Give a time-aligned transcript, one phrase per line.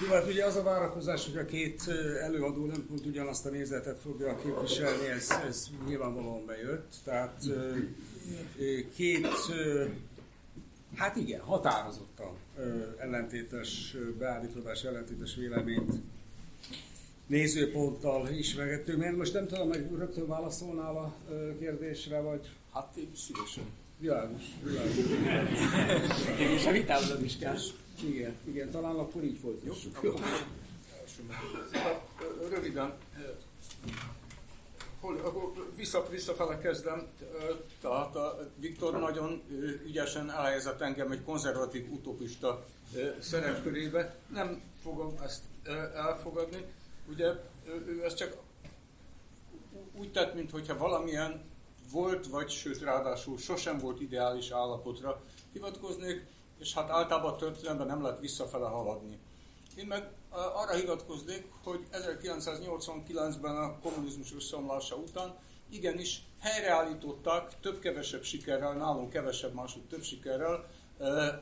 [0.00, 1.82] Jó, hát ugye az a várakozás, hogy a két
[2.22, 6.94] előadó nem pont ugyanazt a nézetet fogja képviselni, ez, ez nyilvánvalóan bejött.
[7.04, 7.44] Tehát
[8.94, 9.26] két,
[10.94, 12.36] hát igen, határozottan
[12.98, 15.92] ellentétes beállítodás, ellentétes véleményt
[17.26, 19.04] nézőponttal ismergettünk.
[19.04, 21.16] Én most nem tudom, hogy rögtön válaszolnál a
[21.58, 22.50] kérdésre, vagy...
[22.72, 23.64] Hát én szívesen.
[23.98, 24.98] Világos, világos.
[26.38, 27.56] És a vitához is kell.
[28.02, 29.98] Igen, igen, talán akkor így folytassuk.
[30.02, 30.14] Jó,
[32.50, 32.94] Röviden,
[35.00, 37.06] hol, vissza, visszafele kezdem,
[37.80, 39.42] tehát a Viktor nagyon
[39.86, 42.64] ügyesen elhelyezett engem egy konzervatív utopista
[43.20, 44.16] szerepkörébe.
[44.32, 45.42] Nem fogom ezt
[45.94, 46.64] elfogadni.
[47.08, 47.32] Ugye
[47.86, 48.36] ő ezt csak
[49.98, 51.42] úgy tett, mintha valamilyen
[51.92, 56.26] volt, vagy sőt ráadásul sosem volt ideális állapotra hivatkoznék,
[56.58, 59.18] és hát általában a történelemben nem lehet visszafele haladni.
[59.76, 65.38] Én meg arra hivatkoznék, hogy 1989-ben a kommunizmus összeomlása után
[65.70, 70.68] igenis helyreállították több-kevesebb sikerrel, nálunk kevesebb, máshogy több sikerrel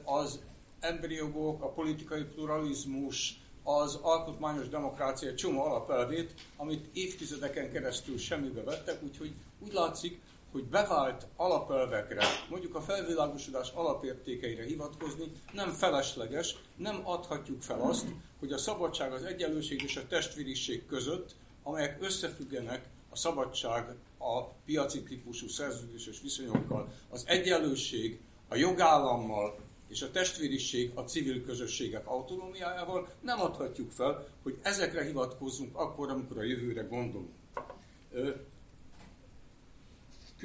[0.04, 0.40] az
[0.80, 9.02] emberi jogok, a politikai pluralizmus, az alkotmányos demokrácia csomó alapelvét, amit évtizedeken keresztül semmibe vettek,
[9.02, 10.20] úgyhogy úgy látszik,
[10.52, 18.06] hogy bevált alapelvekre, mondjuk a felvilágosodás alapértékeire hivatkozni nem felesleges, nem adhatjuk fel azt,
[18.38, 25.02] hogy a szabadság, az egyenlőség és a testvériség között, amelyek összefüggenek a szabadság a piaci
[25.02, 29.58] típusú szerződéses viszonyokkal, az egyenlőség a jogállammal
[29.88, 36.38] és a testvériség a civil közösségek autonómiájával, nem adhatjuk fel, hogy ezekre hivatkozzunk akkor, amikor
[36.38, 37.30] a jövőre gondolunk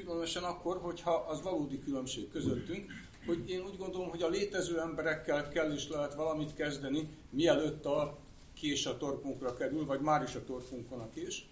[0.03, 2.91] különösen akkor, hogyha az valódi különbség közöttünk,
[3.25, 8.17] hogy én úgy gondolom, hogy a létező emberekkel kell is lehet valamit kezdeni, mielőtt a
[8.53, 11.49] kés a torkunkra kerül, vagy már is a torkunkon a kés.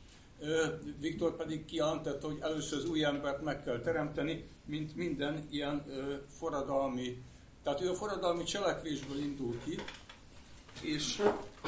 [0.99, 5.85] Viktor pedig kijelentette, hogy először az új embert meg kell teremteni, mint minden ilyen
[6.37, 7.21] forradalmi,
[7.63, 9.79] tehát ő a forradalmi cselekvésből indul ki,
[10.81, 11.21] és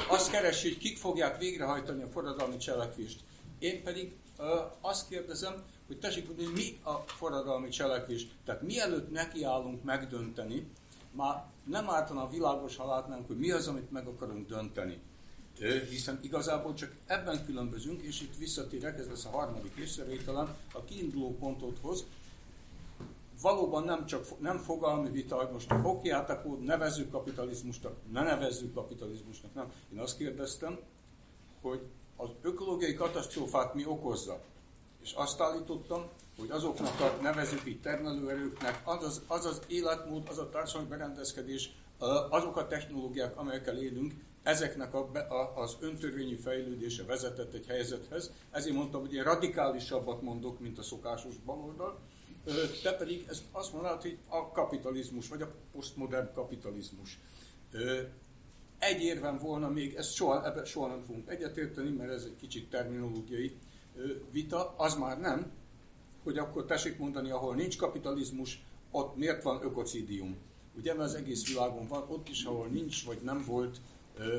[0.08, 3.20] azt keresi, hogy kik fogják végrehajtani a forradalmi cselekvést.
[3.58, 4.12] Én pedig
[4.80, 8.26] azt kérdezem, hogy tessék tudni, mi a forradalmi cselekvés.
[8.44, 10.70] Tehát mielőtt nekiállunk megdönteni,
[11.10, 15.00] már nem ártana világos, ha látnánk, hogy mi az, amit meg akarunk dönteni.
[15.88, 21.36] Hiszen igazából csak ebben különbözünk, és itt visszatérek, ez lesz a harmadik észrevételem, a kiinduló
[21.36, 22.04] pontothoz.
[23.42, 25.72] Valóban nem csak nem fogalmi vita, most
[26.10, 29.72] hát akkor nevezzük kapitalizmusnak, ne nevezzük kapitalizmusnak, nem.
[29.92, 30.78] Én azt kérdeztem,
[31.60, 31.80] hogy
[32.20, 34.40] az ökológiai katasztrófát mi okozza.
[35.02, 36.08] És azt állítottam,
[36.38, 41.70] hogy azoknak a nevezük itt termelőerőknek az az, az az életmód, az a társadalmi berendezkedés,
[42.30, 44.12] azok a technológiák, amelyekkel élünk,
[44.42, 48.32] ezeknek a, a, az öntörvényi fejlődése vezetett egy helyzethez.
[48.50, 51.98] Ezért mondtam, hogy én radikálisabbat mondok, mint a szokásos baloldal.
[52.82, 57.18] Te pedig ezt azt mondod, hogy a kapitalizmus, vagy a posztmodern kapitalizmus.
[58.78, 62.70] Egy érvem volna még, ezt soha, ebbe soha nem fogunk egyetérteni, mert ez egy kicsit
[62.70, 63.56] terminológiai
[64.30, 65.50] vita, az már nem,
[66.22, 70.36] hogy akkor tessék mondani, ahol nincs kapitalizmus, ott miért van ökocidium.
[70.76, 73.80] Ugye, mert az egész világon van, ott is, ahol nincs, vagy nem volt,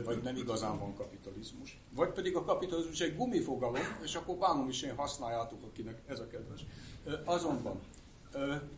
[0.05, 1.79] vagy nem igazán van kapitalizmus.
[1.95, 6.27] Vagy pedig a kapitalizmus egy gumifogalom, és akkor bánom is én használjátok, akinek ez a
[6.27, 6.65] kedves.
[7.25, 7.79] Azonban,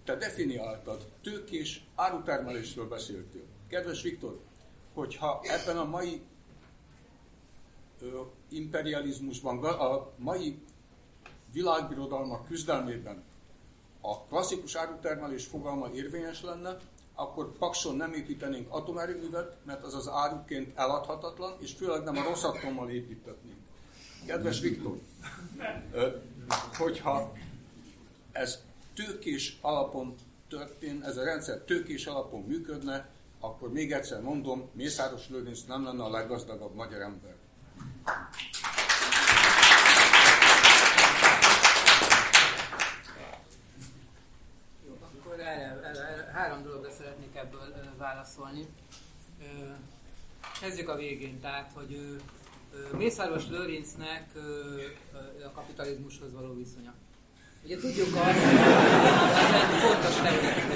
[0.04, 3.44] te definiáltad, tőkés árutermelésről beszéltél.
[3.68, 4.40] Kedves Viktor,
[4.94, 6.22] hogyha ebben a mai
[8.50, 10.60] imperializmusban, a mai
[11.52, 13.24] világbirodalmak küzdelmében
[14.02, 16.78] a klasszikus árutermelés fogalma érvényes lenne,
[17.16, 22.44] akkor Pakson nem építenénk atomerőművet, mert az az áruként eladhatatlan, és főleg nem a rossz
[22.44, 23.58] atommal építetnénk.
[24.26, 25.00] Kedves Viktor,
[26.78, 27.34] hogyha
[28.32, 28.60] ez
[28.94, 30.16] tőkés alapon
[30.48, 33.10] történ, ez a rendszer tőkés alapon működne,
[33.42, 37.36] akkor még egyszer mondom, Mészáros Lőrinc nem lenne a leggazdagabb magyar ember.
[46.34, 48.68] három dologra szeretnék ebből válaszolni.
[50.60, 52.22] kezdjük a végén, tehát, hogy
[52.92, 54.30] Mészáros Lőrincnek
[55.46, 56.94] a kapitalizmushoz való viszonya.
[57.64, 58.58] Ugye tudjuk azt, hogy
[59.36, 60.71] ez egy fontos terület.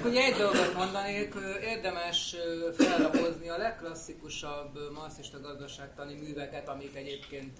[0.00, 2.36] Csak ugye egy dolgot mondanék, érdemes
[2.76, 7.58] fellapozni a legklasszikusabb marxista gazdaságtani műveket, amik egyébként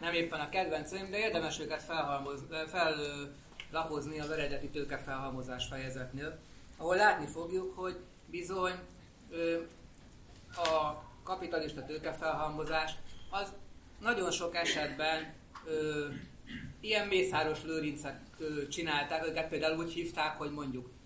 [0.00, 1.82] nem éppen a kedvenceim, de érdemes őket
[3.70, 6.38] fellapozni az eredeti tőkefelhalmozás fejezetnél,
[6.76, 7.96] ahol látni fogjuk, hogy
[8.26, 8.74] bizony
[10.56, 12.92] a kapitalista tőkefelhalmozás
[13.30, 13.52] az
[14.00, 15.34] nagyon sok esetben
[16.80, 18.20] ilyen mészáros lőrincek
[18.70, 20.98] csinálták, őket például úgy hívták, hogy mondjuk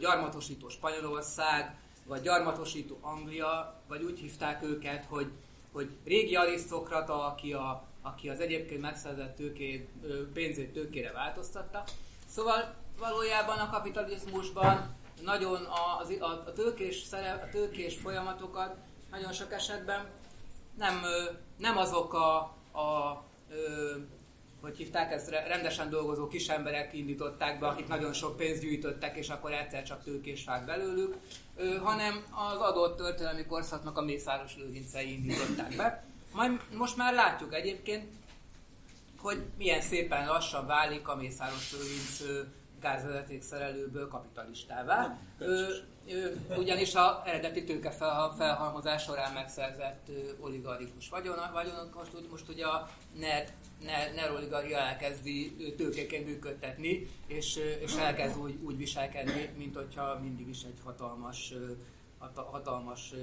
[0.00, 1.76] gyarmatosító Spanyolország,
[2.06, 5.30] vagy gyarmatosító Anglia, vagy úgy hívták őket, hogy,
[5.72, 9.88] hogy régi arisztokrata, aki, a, aki az egyébként megszerzett tőkét,
[10.32, 11.84] pénzét tőkére változtatta.
[12.28, 18.76] Szóval valójában a kapitalizmusban nagyon a, a, a, tőkés, szerep, a tőkés folyamatokat
[19.10, 20.06] nagyon sok esetben
[20.78, 21.02] nem,
[21.56, 22.36] nem azok a,
[22.78, 23.22] a
[24.64, 29.28] hogy hívták ezt, rendesen dolgozó kis emberek indították be, akik nagyon sok pénzt gyűjtöttek, és
[29.28, 31.14] akkor egyszer csak tőkés vág belőlük,
[31.82, 36.04] hanem az adott történelmi korszaknak a mészáros lőrincei indították be.
[36.32, 38.04] Majd most már látjuk egyébként,
[39.18, 42.20] hogy milyen szépen lassan válik a mészáros lőrinc
[42.84, 45.18] gázvezetékszerelőből kapitalistává.
[45.38, 47.90] Ő, ő, ugyanis a eredeti tőke
[48.36, 50.10] felhalmozás során megszerzett
[50.40, 52.88] oligarchikus vagyonok, vagyonok most, most ugye a
[53.18, 53.44] NER,
[53.84, 60.48] NER, NER oligarchia elkezdi tőkéként működtetni, és, és elkezd úgy, úgy viselkedni, mint hogyha mindig
[60.48, 61.52] is egy hatalmas
[62.34, 63.14] hatalmas...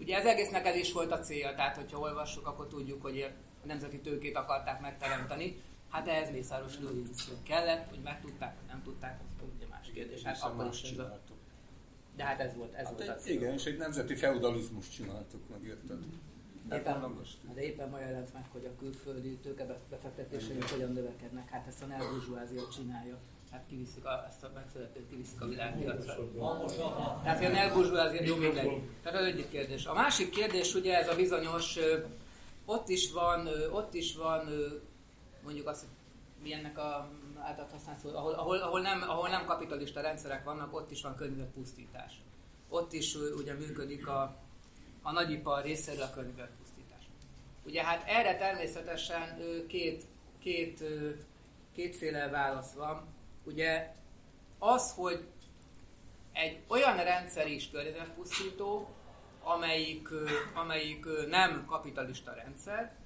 [0.00, 3.66] Ugye ez egésznek ez is volt a célja, tehát hogyha olvassuk, akkor tudjuk, hogy a
[3.66, 9.46] nemzeti tőkét akarták megteremteni, Hát ehhez Mészáros Lőrinc kellett, hogy megtudták, vagy nem tudták, az
[9.56, 10.22] ugye más kérdés.
[10.22, 11.20] Hát akkor is ez a...
[12.16, 15.64] De hát ez volt, ez hát volt egy, Igen, és egy nemzeti feudalizmus csináltuk, meg
[15.64, 15.98] érted?
[16.72, 17.16] Éppen,
[17.54, 21.48] de éppen ma jelent meg, hogy a külföldi tőkebefektetései hogyan növekednek.
[21.48, 23.18] Hát ezt a neoburzsúázia csinálja.
[23.50, 26.14] Hát kiviszik a, ezt a megszületőt, kiviszik a világpiacra.
[27.22, 28.82] Tehát a neoburzsúázia jó mindegy.
[29.02, 29.86] Tehát az egyik kérdés.
[29.86, 31.78] A másik kérdés ugye ez a bizonyos,
[32.64, 34.48] ott is van, ott is van
[35.42, 35.90] mondjuk azt, hogy
[36.42, 40.90] mi ennek a által használt ahol, ahol, ahol, nem, ahol nem kapitalista rendszerek vannak, ott
[40.90, 42.12] is van környezetpusztítás.
[42.68, 44.36] Ott is ugye működik a,
[45.02, 47.08] a nagyipar részéről a környezetpusztítás.
[47.64, 50.04] Ugye hát erre természetesen két,
[50.38, 50.84] két,
[51.74, 53.06] kétféle válasz van.
[53.44, 53.94] Ugye
[54.58, 55.26] az, hogy
[56.32, 58.88] egy olyan rendszer is környezetpusztító,
[59.42, 60.08] amelyik,
[60.54, 62.96] amelyik nem kapitalista rendszer,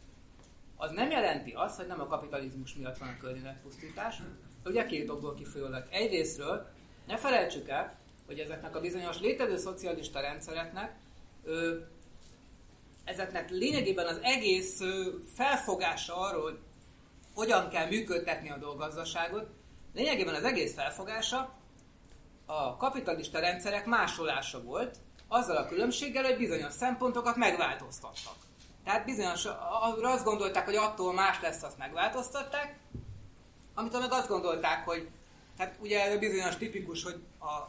[0.83, 4.17] az nem jelenti azt, hogy nem a kapitalizmus miatt van a környezetpusztítás.
[4.65, 5.87] Ugye két okból kifolyólag.
[5.91, 6.67] Egyrésztről
[7.07, 10.97] ne felejtsük el, hogy ezeknek a bizonyos létező szocialista rendszereknek
[11.45, 11.79] ö,
[13.05, 16.59] ezeknek lényegében az egész ö, felfogása arról, hogy
[17.35, 19.47] hogyan kell működtetni a dolggazdaságot,
[19.95, 21.55] lényegében az egész felfogása
[22.47, 24.97] a kapitalista rendszerek másolása volt,
[25.29, 28.51] azzal a különbséggel, hogy bizonyos szempontokat megváltoztattak.
[28.85, 29.47] Tehát bizonyos,
[30.03, 32.79] azt gondolták, hogy attól más lesz, azt megváltoztatták,
[33.75, 35.09] amit meg azt gondolták, hogy
[35.59, 37.69] hát ugye ez bizonyos tipikus, hogy a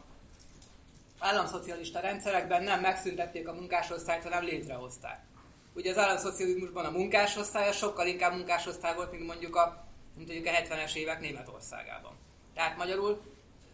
[1.20, 5.24] államszocialista rendszerekben nem megszüntették a munkásosztályt, hanem létrehozták.
[5.76, 9.86] Ugye az államszocializmusban a munkásosztály sokkal inkább munkásosztály volt, mint mondjuk a,
[10.16, 12.14] mint mondjuk a 70-es évek Németországában.
[12.54, 13.22] Tehát magyarul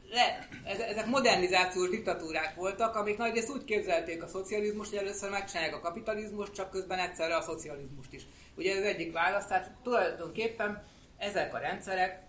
[0.10, 5.80] le, ezek modernizációs diktatúrák voltak, amik nagyrészt úgy képzelték a szocializmust, hogy először megcsinálják a
[5.80, 8.22] kapitalizmust, csak közben egyszerre a szocializmust is.
[8.56, 10.84] Ugye ez egyik válasz, tehát tulajdonképpen
[11.18, 12.22] ezek a rendszerek,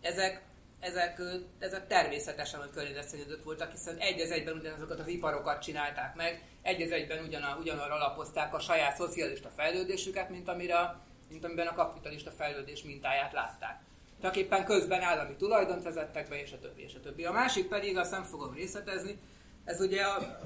[0.00, 0.42] ezek,
[0.80, 1.20] ezek,
[1.58, 6.82] ezek természetesen a környezetszennyezők voltak, hiszen egy az egyben ugyanazokat az iparokat csinálták meg, egy
[6.82, 10.96] az egyben ugyan, ugyanarra alapozták a saját szocialista fejlődésüket, mint, amire,
[11.28, 13.86] mint amiben a kapitalista fejlődés mintáját látták
[14.22, 17.24] csak éppen közben állami tulajdont vezettek be, és a többi, és a többi.
[17.24, 19.18] A másik pedig, azt nem fogom részletezni,
[19.64, 20.38] ez ugye a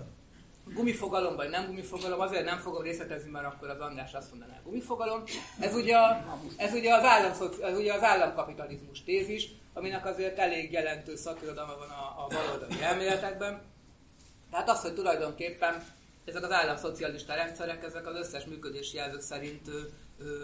[0.65, 5.23] gumifogalom vagy nem gumifogalom, azért nem fogom részletezni, mert akkor az András azt mondaná, gumifogalom.
[5.61, 10.73] Ez ugye, a, ez ugye, az, állam, ez ugye az államkapitalizmus tézis, aminek azért elég
[10.73, 13.63] jelentős szakirodalma van a, a baloldali elméletekben.
[14.51, 15.83] Tehát az, hogy tulajdonképpen
[16.25, 19.71] ezek az államszocialista rendszerek, ezek az összes működési jelzők szerint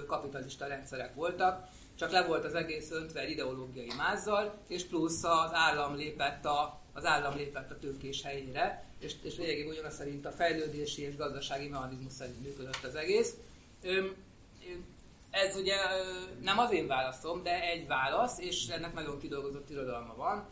[0.07, 1.69] kapitalista rendszerek voltak,
[1.99, 7.05] csak le volt az egész öntve ideológiai mázzal, és plusz az állam lépett a, az
[7.05, 12.13] állam lépett a tőkés helyére, és, és lényegében ugyanaz szerint a fejlődési és gazdasági mechanizmus
[12.13, 13.35] szerint működött az egész.
[15.31, 15.77] Ez ugye
[16.43, 20.49] nem az én válaszom, de egy válasz, és ennek nagyon kidolgozott irodalma van.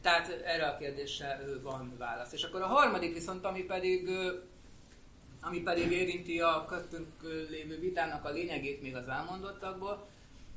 [0.00, 2.32] Tehát erre a kérdésre van válasz.
[2.32, 4.10] És akkor a harmadik viszont, ami pedig
[5.44, 10.06] ami pedig érinti a köztünk lévő vitának a lényegét még az elmondottakból,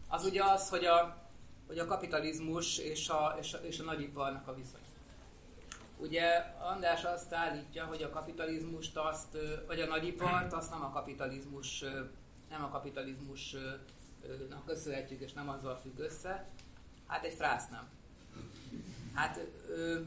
[0.07, 1.17] az ugye az, hogy a,
[1.67, 4.79] hogy a kapitalizmus és a, és a, és a nagyiparnak a viszony.
[5.97, 6.27] Ugye
[6.59, 11.83] András azt állítja, hogy a kapitalizmust azt, vagy a nagyipart azt nem a kapitalizmus,
[12.49, 16.47] nem a kapitalizmusnak köszönhetjük, és nem azzal függ össze.
[17.07, 17.89] Hát egy frász nem.
[19.15, 19.99] Hát ö,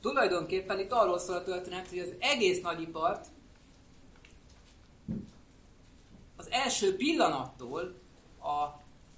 [0.00, 3.26] tulajdonképpen itt arról szól a történet, hogy az egész nagyipart
[6.50, 7.94] első pillanattól
[8.38, 8.48] a,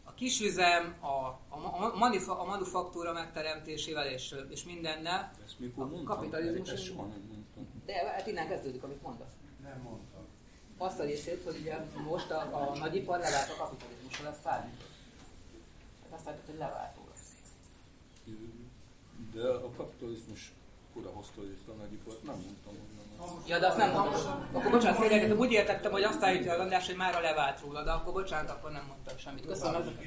[0.04, 5.86] a kisüzem, a, a, a, manufa, a manufaktúra megteremtésével és, és mindennel, Ezt mikor a
[5.86, 6.16] mondtam?
[6.16, 6.70] kapitalizmus...
[6.70, 7.82] Ezt soha nem mondtam.
[7.86, 9.32] De hát innen kezdődik, amit mondasz.
[9.62, 10.20] Nem mondtam.
[10.78, 11.78] Azt a részét, hogy ugye
[12.08, 14.72] most a, a nagyipar levált a kapitalizmusra, lesz fájni.
[16.02, 17.10] Hát azt látjuk, hogy levált róla.
[19.34, 20.52] De a kapitalizmus
[20.94, 23.42] kora hozta létre a nagyipart, nem mondtam, hogy nem.
[23.46, 24.48] Ja, de azt nem mondtam.
[24.52, 25.38] Akkor bocsánat, félreértettem.
[25.38, 28.70] Úgy értettem, hogy azt állítja a András, hogy már levált róla, de akkor bocsánat, akkor
[28.70, 29.46] nem mondtam semmit.
[29.46, 29.98] Köszönöm.